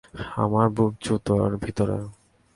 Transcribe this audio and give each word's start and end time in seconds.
আমার 0.35 0.67
বুট 0.69 0.93
জুতার 1.05 1.51
ভেতরে। 1.63 1.97